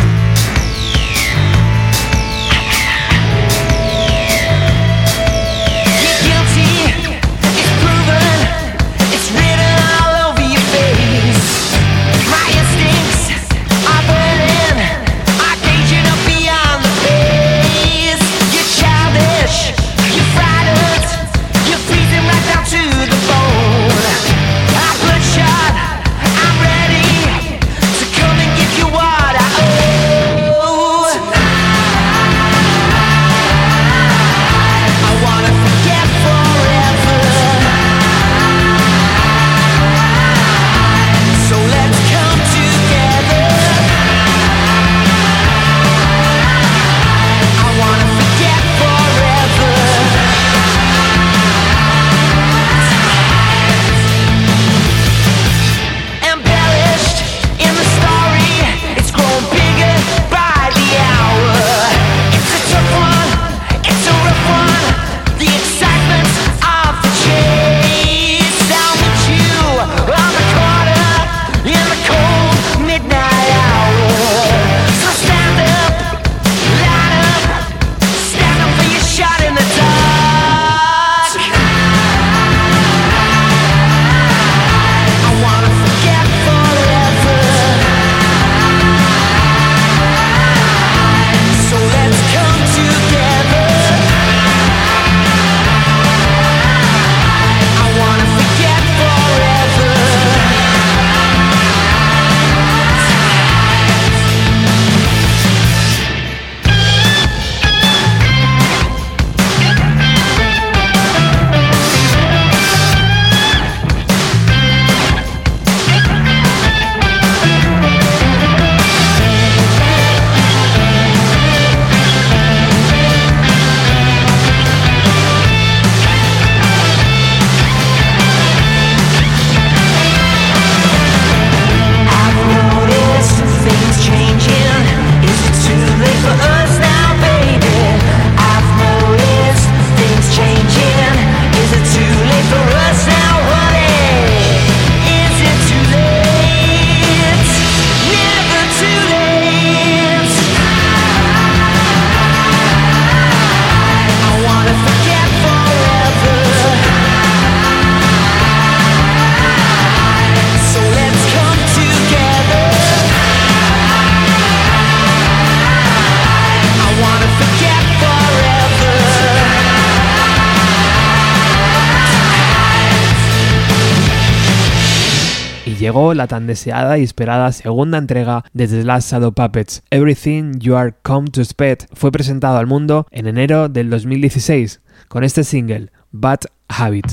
llegó 175.89 176.13
la 176.13 176.27
tan 176.27 176.47
deseada 176.47 176.99
y 176.99 177.03
esperada 177.03 177.51
segunda 177.51 177.97
entrega 177.97 178.45
de 178.53 178.69
The 178.69 178.85
Last 178.85 179.11
Shadow 179.11 179.33
Puppets, 179.33 179.83
Everything 179.89 180.59
You 180.59 180.77
Are 180.77 180.93
Come 181.03 181.31
to 181.31 181.41
Expect, 181.41 181.87
fue 181.95 182.13
presentado 182.13 182.59
al 182.59 182.67
mundo 182.67 183.07
en 183.11 183.27
enero 183.27 183.71
del 183.71 183.89
2016 183.89 184.83
con 185.09 185.25
este 185.25 185.45
single, 185.45 185.91
Bad 186.13 186.41
Habit. 186.69 187.07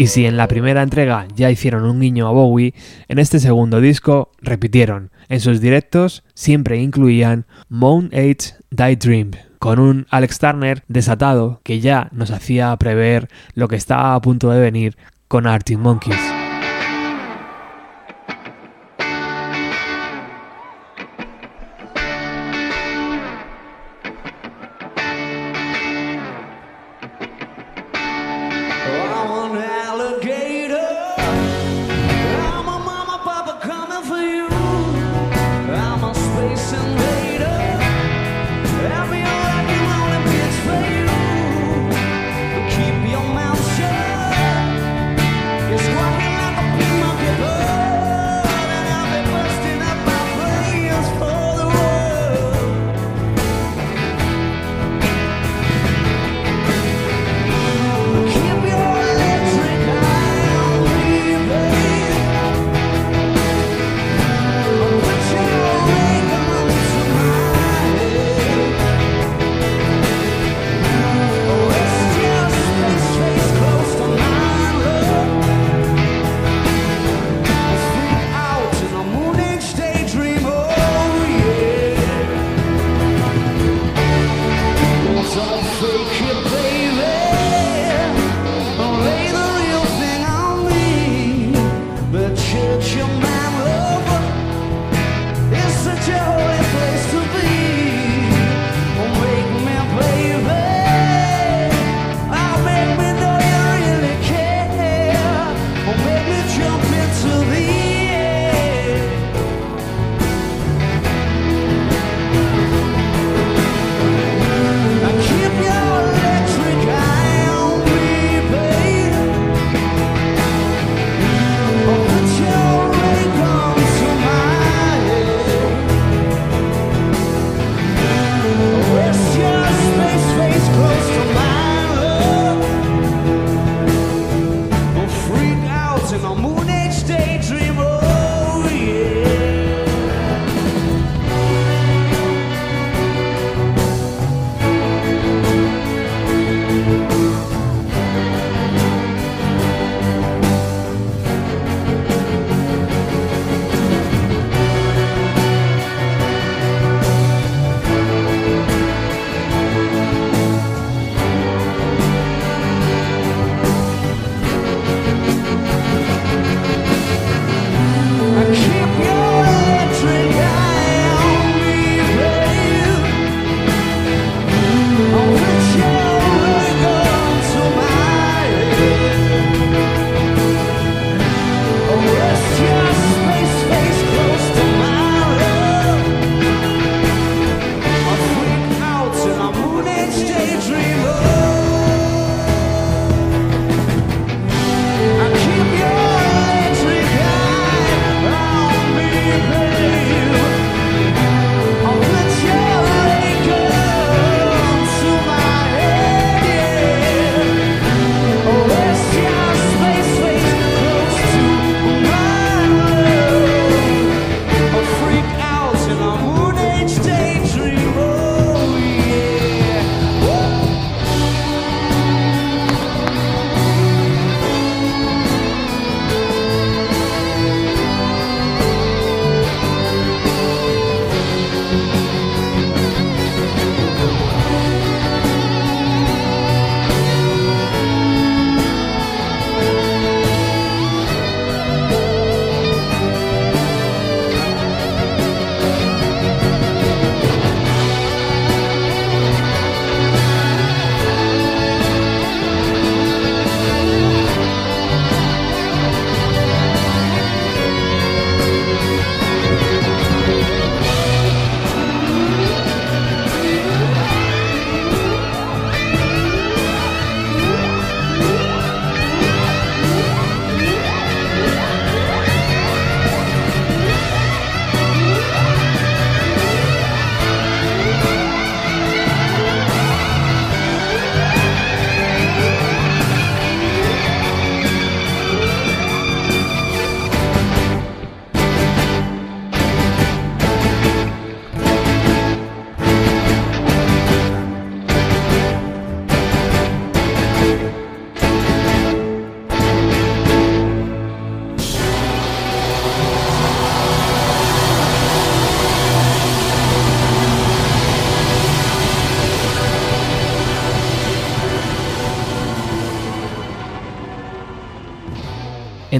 Y 0.00 0.06
si 0.06 0.24
en 0.24 0.38
la 0.38 0.48
primera 0.48 0.82
entrega 0.82 1.28
ya 1.36 1.50
hicieron 1.50 1.84
un 1.84 2.00
guiño 2.00 2.26
a 2.26 2.30
Bowie, 2.30 2.72
en 3.08 3.18
este 3.18 3.38
segundo 3.38 3.82
disco 3.82 4.30
repitieron. 4.40 5.10
En 5.28 5.40
sus 5.40 5.60
directos 5.60 6.24
siempre 6.32 6.80
incluían 6.80 7.44
Mount 7.68 8.14
8 8.14 8.54
Die 8.70 8.96
Dream, 8.96 9.32
con 9.58 9.78
un 9.78 10.06
Alex 10.08 10.38
Turner 10.38 10.84
desatado 10.88 11.60
que 11.64 11.80
ya 11.80 12.08
nos 12.12 12.30
hacía 12.30 12.74
prever 12.78 13.28
lo 13.52 13.68
que 13.68 13.76
estaba 13.76 14.14
a 14.14 14.22
punto 14.22 14.48
de 14.48 14.60
venir 14.60 14.96
con 15.28 15.46
Arctic 15.46 15.78
Monkeys. 15.78 16.39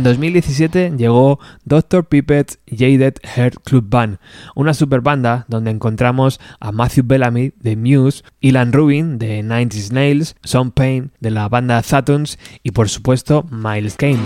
En 0.00 0.04
2017 0.04 0.94
llegó 0.96 1.38
Dr. 1.66 2.06
Pippett's 2.06 2.58
Jaded 2.66 3.16
Heart 3.22 3.56
Club 3.64 3.84
Band, 3.90 4.18
una 4.54 4.72
super 4.72 5.02
banda 5.02 5.44
donde 5.48 5.70
encontramos 5.70 6.40
a 6.58 6.72
Matthew 6.72 7.04
Bellamy 7.06 7.52
de 7.60 7.76
Muse, 7.76 8.24
Ilan 8.40 8.72
Rubin 8.72 9.18
de 9.18 9.42
90 9.42 9.92
Nails, 9.92 10.36
Sean 10.42 10.70
Payne 10.70 11.10
de 11.20 11.30
la 11.30 11.50
banda 11.50 11.82
Saturns 11.82 12.38
y 12.62 12.70
por 12.70 12.88
supuesto 12.88 13.44
Miles 13.50 13.96
Kane. 13.96 14.20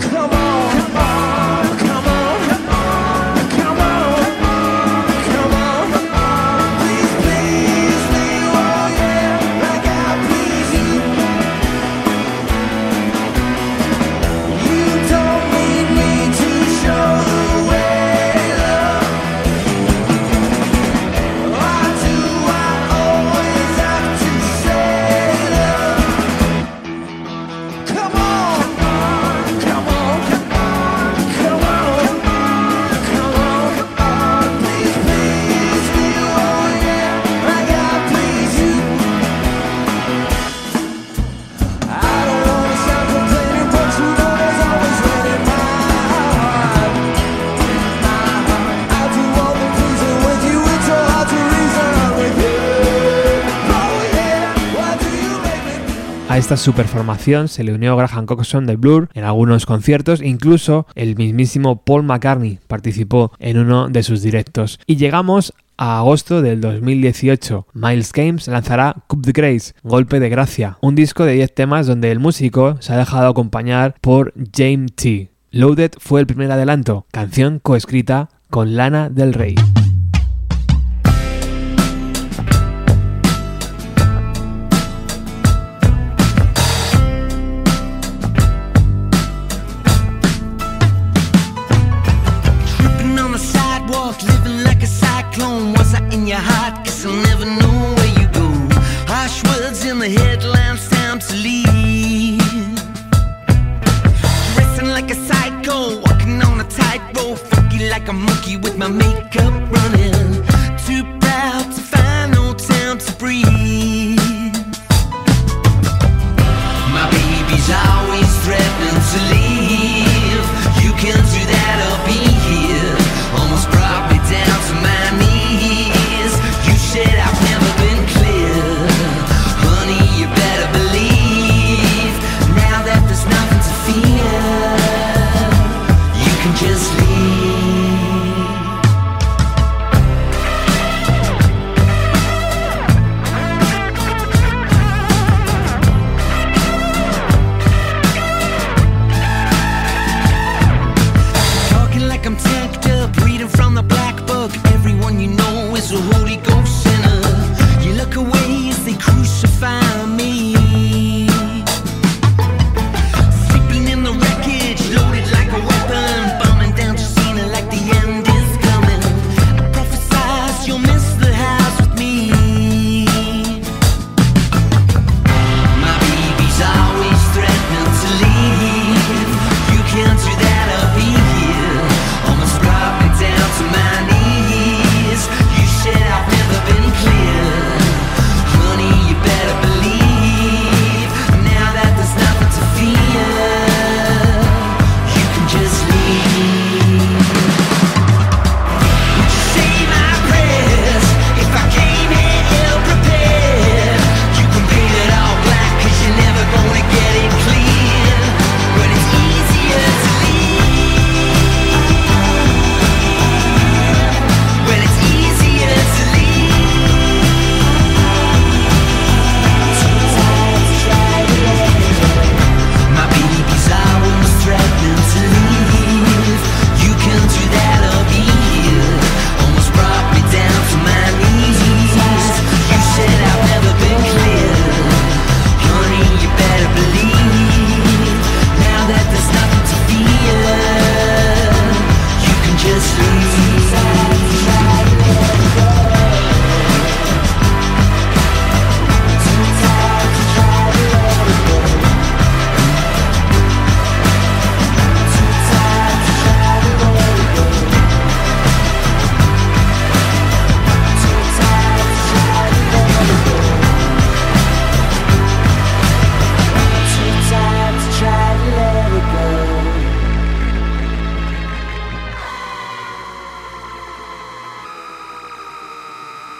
esta 56.45 56.57
superformación 56.57 57.47
se 57.47 57.63
le 57.63 57.73
unió 57.73 57.97
Graham 57.97 58.27
Coxon 58.27 58.67
de 58.67 58.75
Blur 58.75 59.09
en 59.15 59.23
algunos 59.23 59.65
conciertos, 59.65 60.21
incluso 60.21 60.85
el 60.93 61.15
mismísimo 61.15 61.81
Paul 61.81 62.03
McCartney 62.03 62.59
participó 62.67 63.31
en 63.39 63.57
uno 63.57 63.89
de 63.89 64.03
sus 64.03 64.21
directos. 64.21 64.79
Y 64.85 64.97
llegamos 64.97 65.55
a 65.75 65.97
agosto 65.97 66.43
del 66.43 66.61
2018, 66.61 67.65
Miles 67.73 68.13
Games 68.13 68.47
lanzará 68.47 68.95
Cup 69.07 69.25
de 69.25 69.31
Grace, 69.31 69.73
Golpe 69.81 70.19
de 70.19 70.29
Gracia, 70.29 70.77
un 70.81 70.93
disco 70.93 71.25
de 71.25 71.33
10 71.33 71.55
temas 71.55 71.87
donde 71.87 72.11
el 72.11 72.19
músico 72.19 72.77
se 72.79 72.93
ha 72.93 72.97
dejado 72.97 73.27
acompañar 73.27 73.95
por 73.99 74.31
James 74.55 74.93
T. 74.93 75.31
Loaded 75.49 75.93
fue 75.97 76.19
el 76.19 76.27
primer 76.27 76.51
adelanto, 76.51 77.07
canción 77.11 77.57
coescrita 77.57 78.29
con 78.51 78.75
Lana 78.75 79.09
del 79.09 79.33
Rey. 79.33 79.55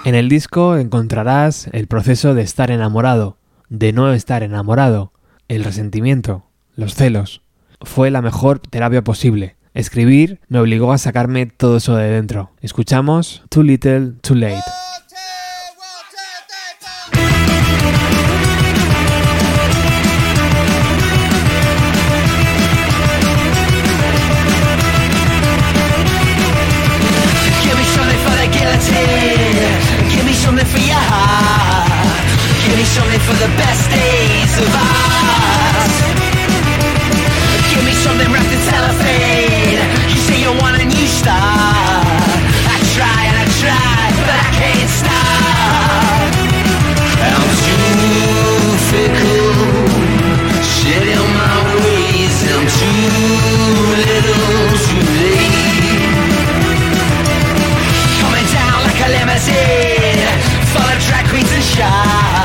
En 0.05 0.13
el 0.13 0.29
disco 0.29 0.77
encontrarás 0.77 1.67
el 1.71 1.87
proceso 1.87 2.35
de 2.35 2.43
estar 2.43 2.69
enamorado, 2.69 3.39
de 3.69 3.91
no 3.91 4.13
estar 4.13 4.43
enamorado, 4.43 5.11
el 5.47 5.63
resentimiento, 5.63 6.45
los 6.75 6.93
celos. 6.93 7.41
Fue 7.81 8.11
la 8.11 8.21
mejor 8.21 8.59
terapia 8.59 9.03
posible. 9.03 9.55
Escribir 9.73 10.39
me 10.47 10.59
obligó 10.59 10.93
a 10.93 10.99
sacarme 10.99 11.47
todo 11.47 11.77
eso 11.77 11.95
de 11.95 12.07
dentro. 12.07 12.51
Escuchamos 12.61 13.41
Too 13.49 13.63
Little, 13.63 14.11
Too 14.21 14.35
Late. 14.35 14.84
Give 32.75 32.83
me 32.83 32.91
something 32.91 33.21
for 33.21 33.31
the 33.39 33.47
best 33.55 33.89
days 33.89 34.57
of 34.59 34.67
us. 34.67 35.93
Give 37.71 37.79
me 37.87 37.93
something 38.03 38.27
wrapped 38.33 38.51
in 38.51 38.59
cellophane. 38.67 39.79
You 40.11 40.19
say 40.19 40.41
you 40.43 40.51
want 40.59 40.81
a 40.81 40.83
new 40.83 41.07
start. 41.07 41.39
I 42.67 42.75
try 42.91 43.31
and 43.31 43.37
I 43.39 43.45
try, 43.63 44.11
but 44.27 44.37
I 44.43 44.49
can't 44.59 44.91
stop. 44.91 46.35
I'm 47.23 47.47
too 47.63 48.75
fickle, 48.91 49.55
shit 50.59 51.15
in 51.15 51.23
my 51.31 51.79
ways. 51.79 52.35
I'm 52.43 52.67
too 52.75 53.07
little, 54.03 54.75
too 54.83 54.99
late. 55.23 56.11
Coming 58.19 58.47
down 58.51 58.83
like 58.83 58.99
a 58.99 59.09
limousine, 59.15 60.27
full 60.75 60.83
of 60.83 60.99
drag 61.07 61.23
queens 61.31 61.53
and 61.55 61.63
sharks. 61.63 62.44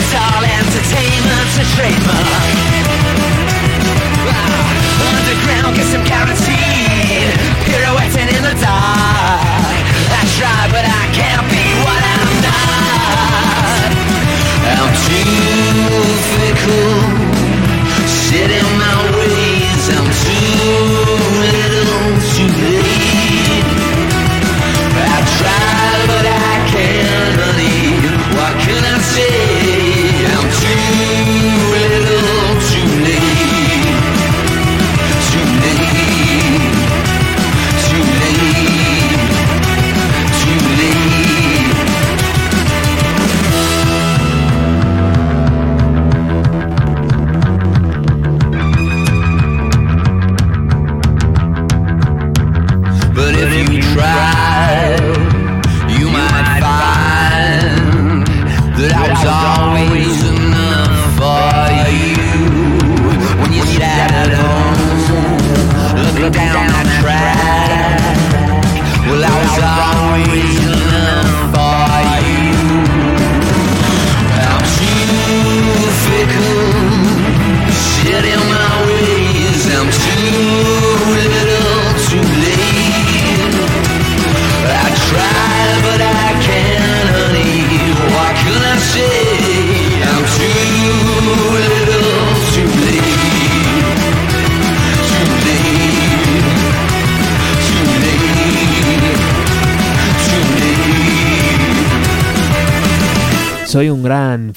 It's 0.00 0.14
all 0.16 0.42
entertainment 0.42 1.50
and 1.60 1.68
trademark. 1.76 2.24
Wow. 4.24 4.64
Underground, 5.12 5.76
get 5.76 5.86
some 5.92 6.04
guaranteed. 6.08 7.28
Pirouetting 7.68 8.32
in 8.32 8.42
the 8.42 8.56
dark. 8.64 9.76
I 10.08 10.22
try, 10.40 10.60
but 10.72 10.84
I 10.88 11.04
can't 11.12 11.44
be 11.52 11.64
what 11.84 12.00
I'm 12.16 12.32
not. 12.48 13.92
I'm 14.72 14.88
too 15.04 16.00
fickle. 16.32 16.96
Sit 18.08 18.48
in 18.48 18.68
my 18.80 18.96
ways. 19.20 19.84
I'm 19.92 20.08
too 20.24 20.80
little 21.44 22.08
to 22.32 22.44
late. 22.88 23.68
I 24.96 25.20
try, 25.36 25.92
but 26.08 26.24
I 26.24 26.56
can't 26.72 27.32
believe. 27.36 28.08
What 28.32 28.54
can 28.64 28.80
I 28.80 28.98
say? 28.98 29.49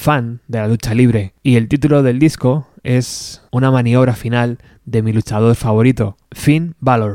fan 0.03 0.41
de 0.49 0.59
la 0.59 0.67
lucha 0.67 0.93
libre 0.93 1.33
y 1.43 1.55
el 1.55 1.69
título 1.69 2.03
del 2.03 2.19
disco 2.19 2.67
es 2.83 3.41
una 3.53 3.71
maniobra 3.71 4.15
final 4.15 4.57
de 4.83 5.01
mi 5.01 5.13
luchador 5.13 5.55
favorito, 5.55 6.17
Finn 6.33 6.75
Balor. 6.81 7.13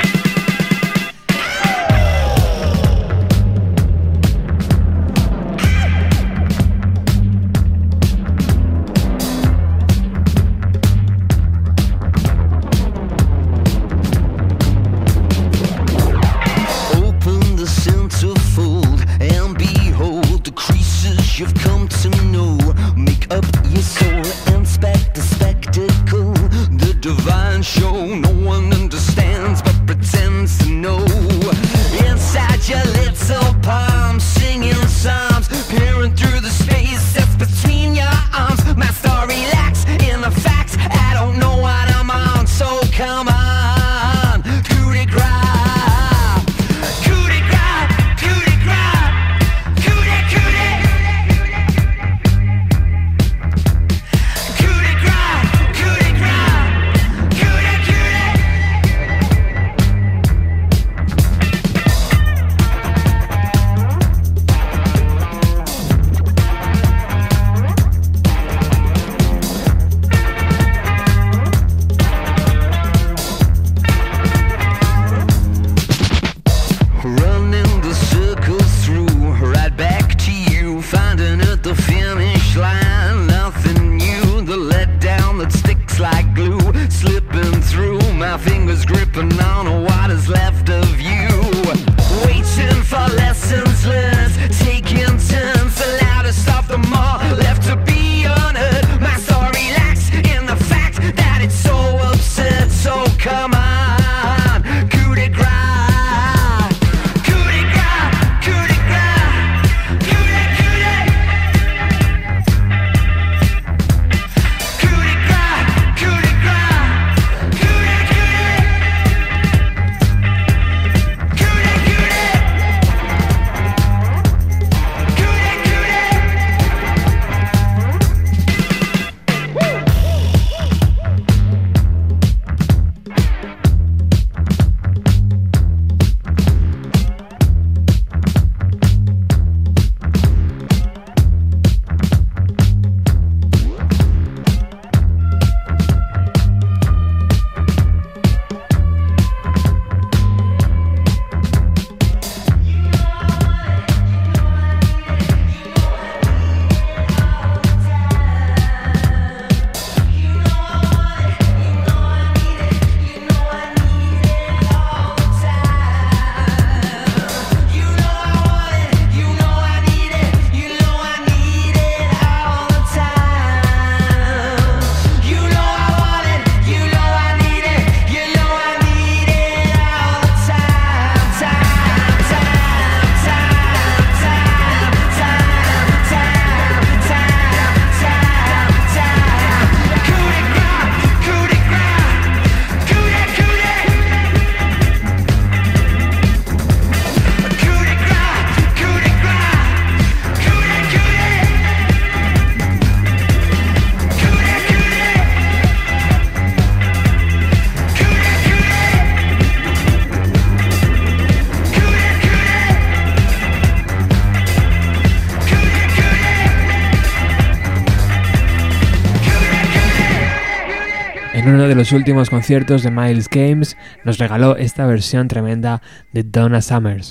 los 221.79 221.93
últimos 221.93 222.29
conciertos 222.29 222.83
de 222.83 222.91
Miles 222.91 223.29
Games, 223.31 223.77
nos 224.03 224.19
regaló 224.19 224.57
esta 224.57 224.85
versión 224.85 225.29
tremenda 225.29 225.81
de 226.13 226.25
Donna 226.25 226.61
Summers. 226.61 227.09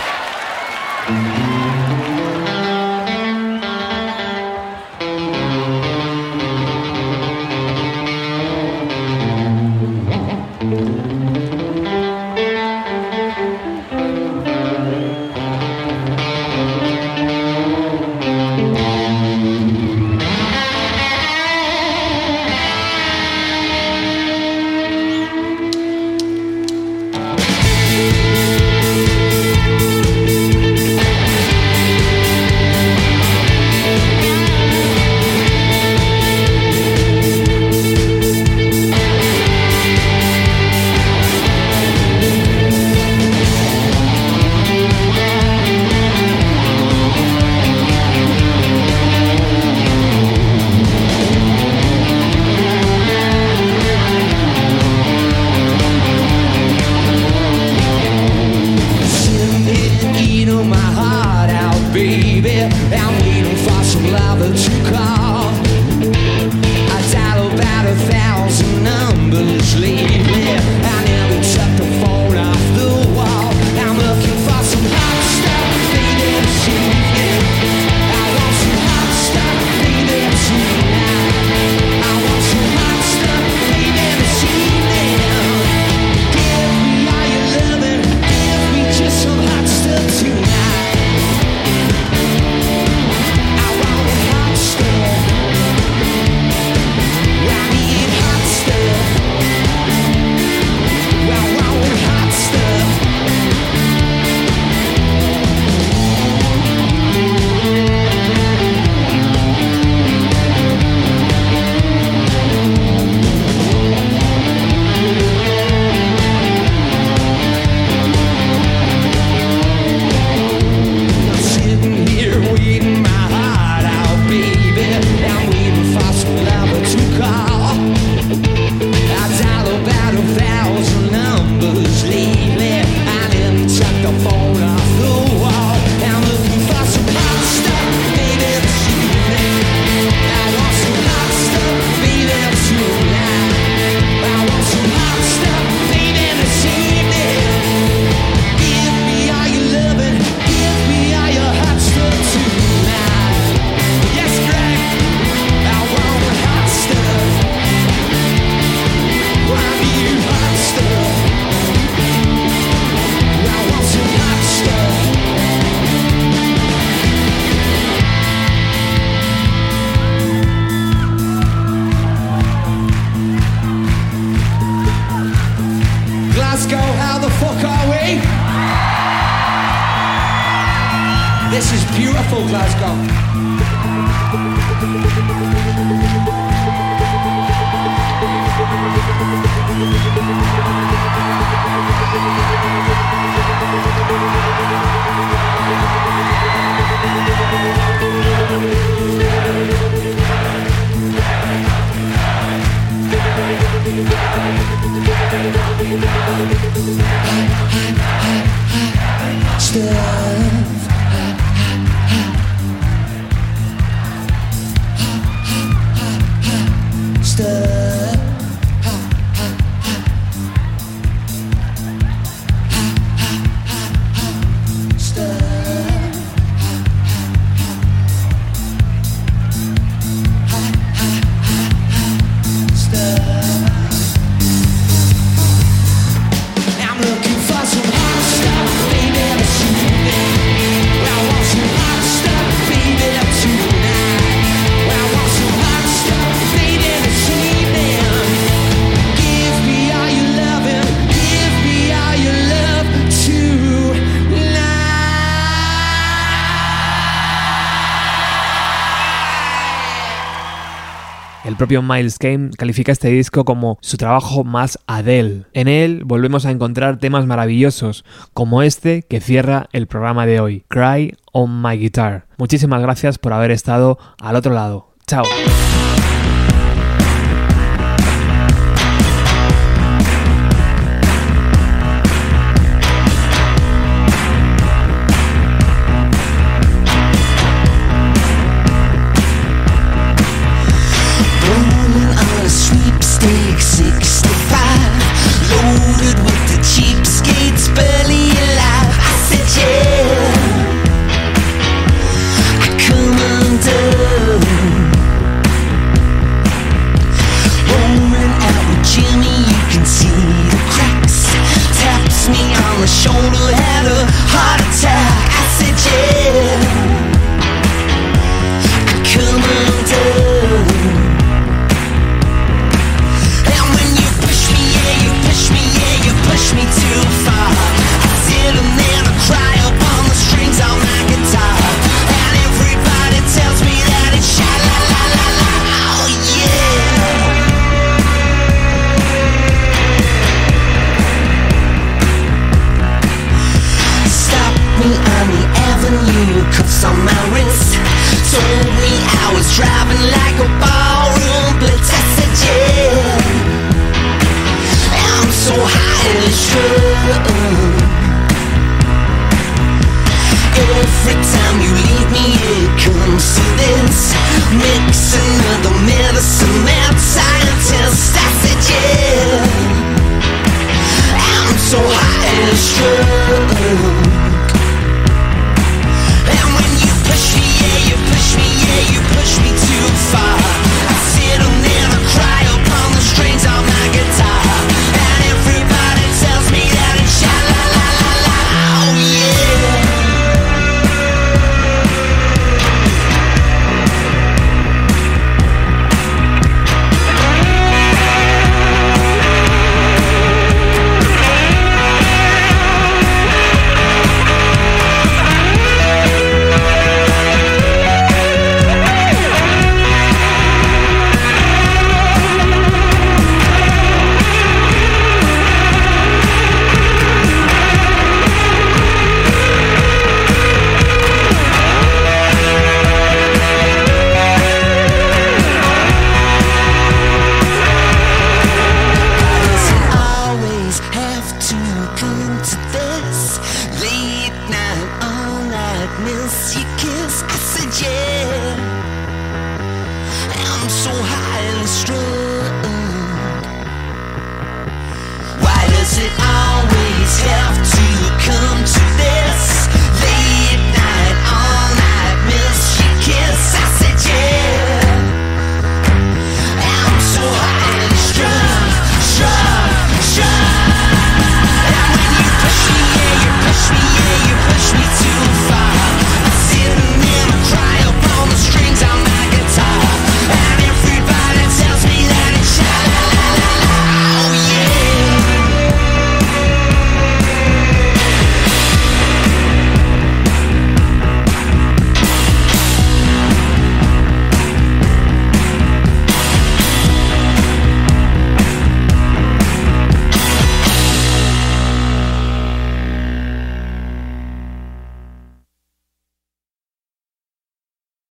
propio 261.57 261.81
Miles 261.81 262.19
Kane 262.19 262.51
califica 262.57 262.91
este 262.91 263.09
disco 263.09 263.43
como 263.43 263.77
su 263.81 263.97
trabajo 263.97 264.43
más 264.43 264.79
Adele. 264.87 265.45
En 265.53 265.67
él 265.67 266.03
volvemos 266.05 266.45
a 266.45 266.51
encontrar 266.51 266.97
temas 266.97 267.25
maravillosos, 267.25 268.05
como 268.33 268.61
este 268.61 269.03
que 269.03 269.19
cierra 269.19 269.67
el 269.73 269.87
programa 269.87 270.25
de 270.25 270.39
hoy, 270.39 270.63
Cry 270.67 271.15
on 271.31 271.61
My 271.61 271.77
Guitar. 271.77 272.27
Muchísimas 272.37 272.81
gracias 272.81 273.17
por 273.17 273.33
haber 273.33 273.51
estado 273.51 273.97
al 274.21 274.35
otro 274.35 274.53
lado. 274.53 274.93
Chao. 275.07 275.25